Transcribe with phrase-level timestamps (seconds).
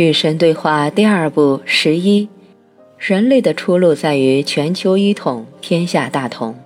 [0.00, 2.26] 与神对话第二部十一：
[2.96, 6.58] 人类的出路在于全球一统，天下大同。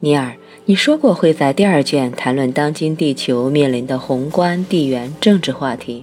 [0.00, 0.34] 尼尔，
[0.64, 6.02] 你说过会在第二卷谈论当今地球面临的宏观、地缘政治话题，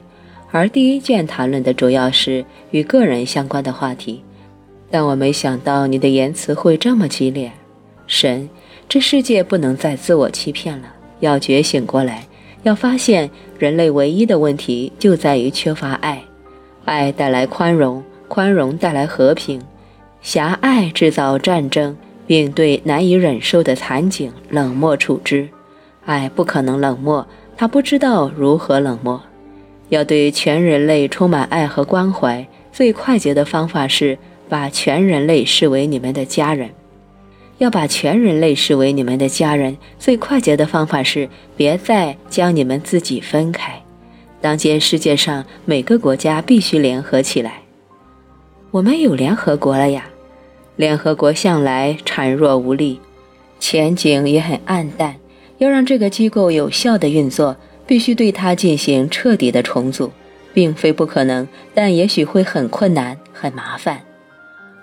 [0.52, 4.21] 而第一卷谈论的主要是与个人相关的话题。
[4.91, 7.51] 但我没想到你的言辞会这么激烈。
[8.05, 8.47] 神，
[8.88, 12.27] 这世界不能再自我欺骗了，要觉醒过来，
[12.62, 16.23] 要发现人类唯一的问题就在于缺乏爱。
[16.85, 19.61] 爱带来宽容，宽容带来和平，
[20.21, 21.95] 狭隘制造战争，
[22.27, 25.47] 并对难以忍受的惨景冷漠处之。
[26.05, 27.25] 爱不可能冷漠，
[27.55, 29.21] 他不知道如何冷漠。
[29.89, 34.17] 要对全人类充满爱和关怀，最快捷的方法是
[34.49, 36.70] 把全人类视为你们的家人。
[37.59, 43.82] 要把全人类视为你们的家人，最快捷的方法是别再将你们自己分开。
[44.44, 47.62] 当今世界上每个国家必须联合起来。
[48.72, 50.10] 我们有联合国了呀，
[50.76, 52.99] 联合国向来孱弱无力，
[53.58, 55.16] 前景也很暗淡。
[55.60, 57.55] 要让这个机构有效的运作，
[57.88, 60.12] 必须对它进行彻底的重组，
[60.54, 64.02] 并非不可能，但也许会很困难、很麻烦。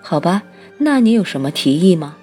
[0.00, 0.42] 好吧，
[0.78, 2.16] 那你有什么提议吗？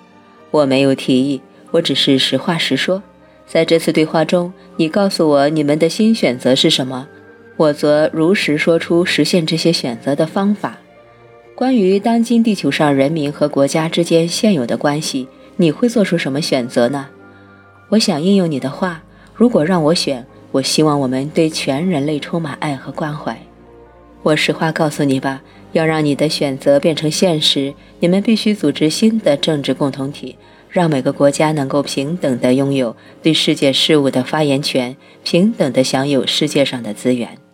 [0.50, 3.04] 我没有提议，我只是实话实说。
[3.46, 7.08] 在这次对话中，你告诉我你们的新选择是什么。
[7.58, 10.78] 我则如实说出实现这些选择的方法。
[11.56, 17.08] 关于当今地球上人民和国家之间现有的关系，你会做出什么选择呢？
[17.90, 19.02] 我想应用你的话，
[19.34, 23.36] 如果让我选，我希望我们对全人类充满爱和关怀。
[24.22, 25.42] 我实话告诉你吧，
[25.72, 30.36] 要让你的选择变成现实，你们必须组织新的政治共同体。
[30.70, 37.47] 让每个国家能够平等地拥有对世界事务的发言权，平等地享有世界上的资源。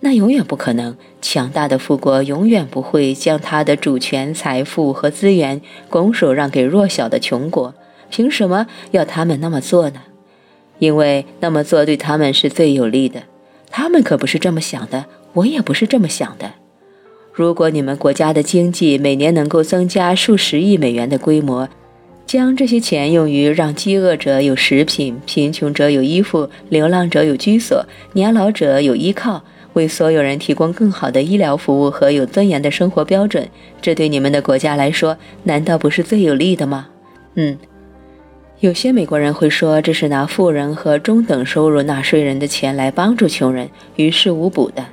[0.00, 0.96] 那永远不可能。
[1.22, 7.74] 强大的富国永远不会将他的主权、财富和资源拱手让给弱小的穷国。
[8.08, 10.00] 凭什么要他们那么做呢？
[10.78, 13.22] 因为那么做对他们是最有利的。
[13.70, 16.54] 他们可不是这么想的，我也不是这么想的。
[17.32, 21.68] 如果你们国家的经济每年能够增加数十亿美元的规模，
[22.26, 27.84] 将这些钱用于让饥饿者有食品、贫穷者有衣服、流浪者有居所、
[28.14, 29.44] 年老者有依靠。
[29.74, 33.48] 为所有人提供更好的医疗服务和有尊严的生活标准，
[33.80, 36.88] 这对你们的国家来说，难道不是最有利的吗？
[37.34, 37.56] 嗯，
[38.60, 44.84] 有些美国人会说这是拿富人和中等收入纳税人的钱来帮助穷人，于事无补的。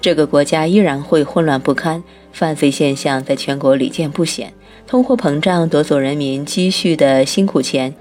[0.00, 4.52] 这个国家依然会混乱不堪，犯罪现象在全国屡见不鲜，
[4.86, 7.94] 通货膨胀夺走人民积蓄的辛苦钱。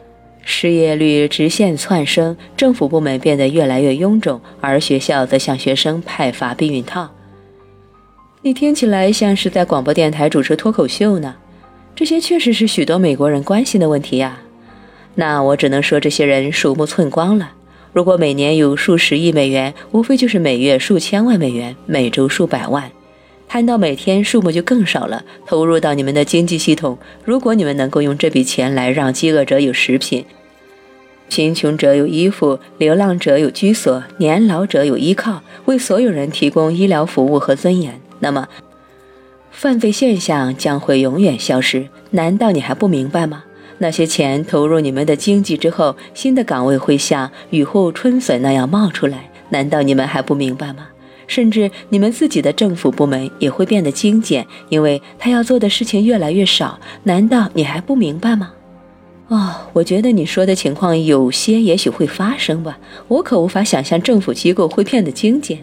[0.47, 7.09] 失业率直线窜升，政府部门变得越来越臃肿，而学校则向学生派发避孕套。
[8.43, 11.35] 你听起来像是在广播电台主持脱口秀呢。
[11.95, 14.37] 这些确实是许多美国人关心的问题呀。
[15.15, 17.53] 那我只能说，这些人鼠目寸光了。
[17.91, 22.91] 如果每年有数十亿美元，无非就是每月数千万美元，每周数百万。
[23.55, 25.23] 看到每天，数目就更少了。
[25.45, 30.25] 投入到你们的经济系统，如果你们能够用这笔钱来让饥饿者有食品，
[31.29, 38.49] 贫穷者有衣服，流浪者有居所，年老者有依靠，为所有人提供医疗服务和尊严，那么
[39.51, 41.87] 犯罪现象将会永远消失。
[42.09, 43.45] 难道你还不明白吗？
[43.77, 49.31] 那些钱投入你们的经济之后，新的岗位会像雨后春笋那样冒出来。
[49.47, 50.87] 难道你们还不明白吗？
[51.27, 56.79] 甚至你们自己的政府部门也会变得精简，因为他要做的事情越来越少。
[57.03, 58.51] 难道你还不明白吗？
[59.27, 62.77] 哦，我觉得你说的情况有些也许会发生吧。
[63.07, 65.57] 我可无法想象政府机构会变得精简。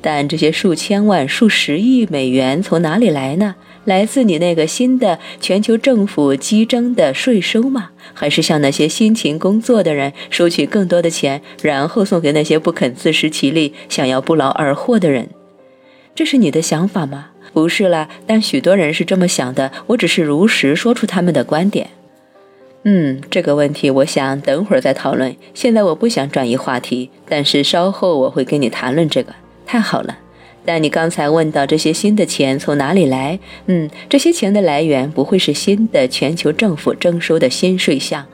[0.00, 3.54] 但这些数千万、数十亿美元从哪里来呢？
[3.84, 7.90] 来自你那个新的全球政府激增的税收吗？
[8.14, 15.28] 还是向那些辛勤工作的人收取更多的钱，然后送给那些不肯自食其力、想要不劳而获的人？
[16.14, 17.30] 这是你的想法吗？
[17.52, 19.72] 不是啦，但许多人是这么想的。
[19.88, 21.90] 我只是如实说出他们的观点。
[22.84, 25.36] 嗯，这个问题我想等会儿再讨论。
[25.54, 29.34] 现在我不想转移话题，但是稍后我会跟你谈论这个。
[29.66, 30.18] 太好了，
[30.64, 33.38] 但你刚才问到这些新的钱从哪里来？
[33.66, 38.24] 嗯，这些钱的来源不会是新的全球政府征收的新税项。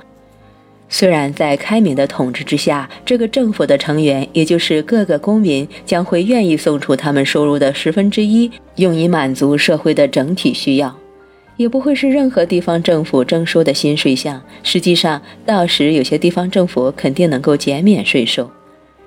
[0.90, 10.96] 虽然在开明的统治之下，这个政府的成员，也就是各个公民，将会愿意送出他们收入的十分之一，用以满足社会的整体需要，
[11.58, 14.42] 也不会是任何地方政府征收的新税项。
[14.62, 18.50] 实际上，到时有些地方政府肯定能够减免税收。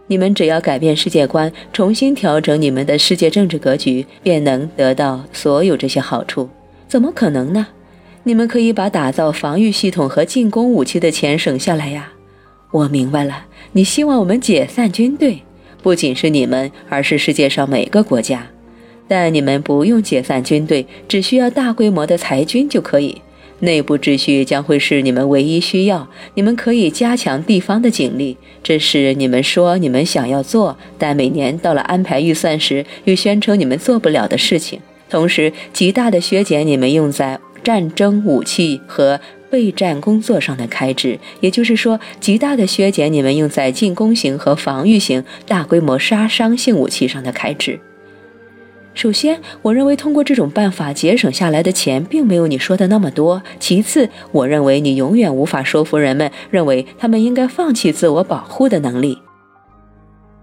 [0.08, 6.50] 你们只要改变世界观，重新调整你们的世界政治格局，便能得到所有这些好处。
[6.88, 7.68] 怎么可能呢？
[8.24, 12.12] 你们可以把打造防御系统和进攻武器的钱省下来呀。
[12.72, 15.42] 我明白了，你希望我们解散军队，
[15.82, 18.48] 不仅是你们，而是世界上每个国家。
[19.08, 23.22] 但你们不用解散军队，只需要大规模的裁军就可以。
[23.62, 26.08] 内部秩序将会是你们唯一需要。
[26.36, 34.80] 你们可以加强地方的警力，这是你们说你们想要做，但每年到了安排预算时，又宣称你们做不了的事情。
[35.10, 39.20] 同时，极大的削减你们用在战争武器和
[39.50, 47.80] 备战工作上的开支，也就是说，极大的削减你们用在进攻型和防御型大规模杀伤性武器上的开支。
[48.94, 53.42] 首先，我认为通过这种办法节省下来的钱并没有你说的那么多。
[53.60, 59.18] 其次，我认为你永远无法说服人们认为他们应该放弃自我保护的能力。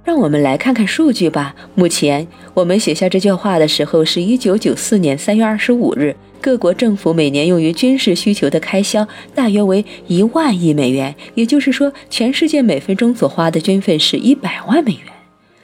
[0.03, 1.55] 让我们来看看数据吧。
[1.75, 6.17] 目前，我们写下这句话的时候是一九九四年三月二十五日。
[6.41, 15.18] 各国政府每年用于军事需求的开销大约为一万亿美元，也就是说，全世界每分钟所花的军费是一百万美元。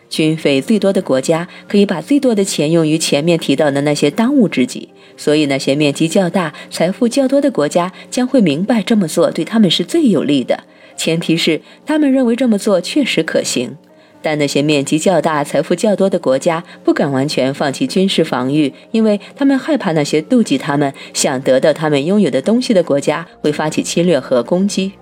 [0.09, 10.65] 军费最多的国家可以把最多的钱用于前面提到的那些当务之急，所以那些面积较大、财富较多的国家将会明白这么做对他们是最有利的。
[10.97, 13.77] 前提是他们认为这么做确实可行。
[14.23, 24.93] 但那些面积较大、财富较多的国家不敢完全放弃军事防御，因为他们害怕那些妒忌他们、想得到他们拥有的东西的国家会发起侵略和攻击。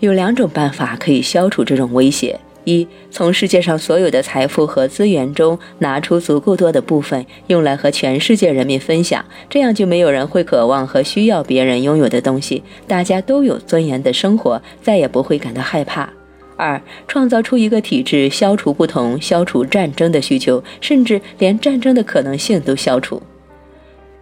[0.00, 2.40] 有两种办法可以消除这种威胁。
[2.64, 16.08] 一，从世界上所有的财富和资源中拿出足够多的部分，用来和全世界人民分享，这样就没有人会渴望和需要别人拥有的东西，大家都有尊严的生活，再也不会感到害怕。
[16.56, 23.20] 二，创造出一个体制，消除不同，消除战争的需求，甚至连战争的可能性都消除。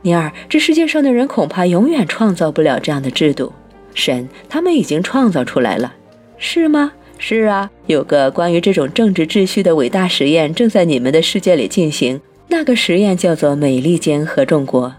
[0.02, 3.52] 尼尔，这世界上的人恐怕永远创造不了这样的制度。
[3.92, 5.92] 神，他们已经创造出来了，
[6.38, 6.92] 是吗？
[7.22, 12.18] 是啊，有个关于这种政治秩序的伟大实验正在你们的世界里进行。
[12.48, 14.94] 那个实验叫做美利坚合众国。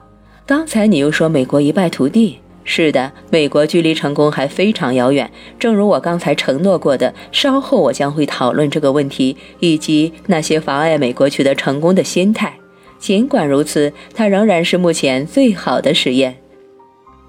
[0.46, 2.38] 刚才你又说美国一败涂地。
[2.64, 5.30] 是的，美国距离成功还非常遥远。
[5.60, 12.54] 正如我刚才承诺过的，稍后我将会讨论这个问题以及那些妨碍美国取得成功的心态。
[13.00, 16.38] 尽管如此，它仍然是目前最好的实验。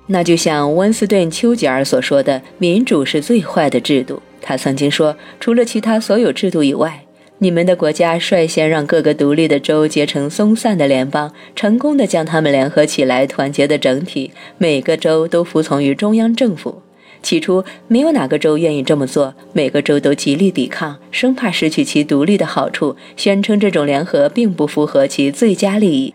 [0.09, 7.05] 那就像温斯顿·丘吉尔所说的：“民主是最坏的制度。”他曾经说：“除了其他所有制度以外，
[7.39, 14.33] 你们的国家率先让各个独立的州结成松散的联邦，成功的将他们联合起来，团结的整体。
[14.59, 16.83] 每个州都服从于中央政府。
[17.23, 26.15] 起初，没有哪个州愿意这么做，每个州都极力抵抗，生怕失去其独立的好处，宣称这种联合并不符合其最佳利益。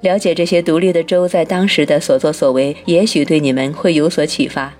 [0.00, 4.72] 了解这些独立的州在当时的所作所为，也许对你们会有所启发。”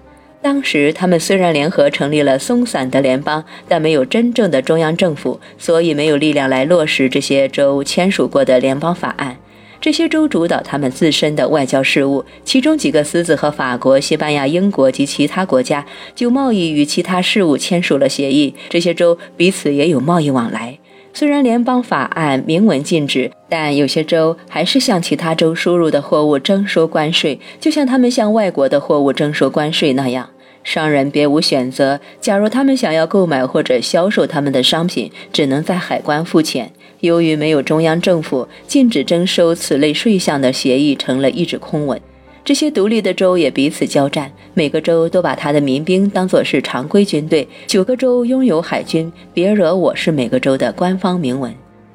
[0.43, 9.37] 当时，他们虽然联合成立了松散的联邦，但没有真正的中央政府，所以没有力量来落实这些州签署过的联邦法案。
[9.82, 15.84] 这些州主导他们自身的外交事务，其中几个私自和法国、西班牙、英国及其他国家
[16.14, 18.55] 就贸易与其他事务签署了协议。
[18.70, 20.79] 这些州彼此也有贸易往来。
[21.20, 30.31] 虽然联邦法案明文禁止，但有些州还是向其他州输入的货物征收关税，就像他们向外国的货物征收关税那样。
[30.65, 32.00] 商人别无选择。
[32.22, 36.72] 假如他们想要购买或者销售他们的商品，只能在海关付钱。
[37.00, 42.00] 由于没有中央政府，禁止征收此类税项的协议成了一纸空文。
[42.44, 47.47] 这些独立的州也彼此交战，每个州都把他的民兵当作是常规军队。
[47.67, 51.55] 九个州拥有海军，别惹我是每个州的官方铭文。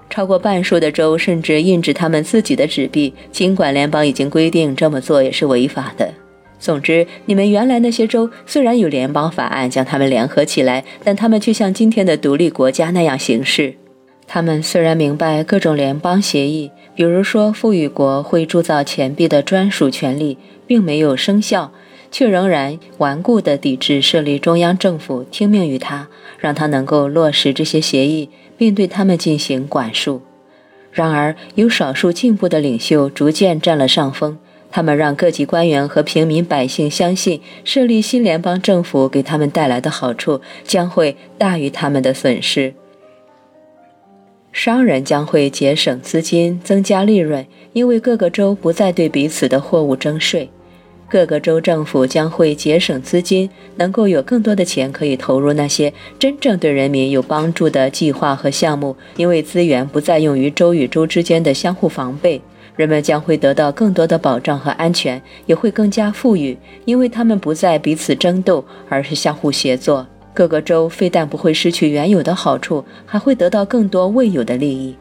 [0.10, 6.14] 超过半数的州甚至印制他们自己的纸币，尽管联邦已经规定这么做也是违法的。
[6.58, 13.74] 总之，你们原来那些州虽然有联邦法案将他们联合起来，但他们却像今天的独立国家那样行事。
[14.28, 16.72] 他们虽然明白各种联邦协议。
[16.96, 21.74] 比如说，富裕国会铸造钱币的专属权利并没有生效，
[22.10, 26.08] 却仍然顽固地抵制设立中央政府，听命于他，
[26.40, 30.22] 让他能够落实这些协议，并对他们进行管束。
[30.94, 34.38] 然而，有少数进步的领袖逐渐占了上风，
[34.72, 42.74] 他们让各级官员和平民百姓相信，设立新联邦政府给他们带来的好处将会大于他们的损失。
[44.56, 50.50] 商人将会节省资金，增加利润，因为各个州不再对彼此的货物征税。
[51.10, 62.42] 各个州政府将会节省资金，能够有更多的钱可以投入那些真正对人民有帮助的计划和项目，因为资源不再用于州与州之间的相互防备。
[62.78, 70.08] 人们将会得到更多的保障和安全，也会更加富裕，因为他们不再彼此争斗，而是相互协作。
[70.36, 74.94] 各个州非但不会失去原有的好处，还会得到更多未有的利益。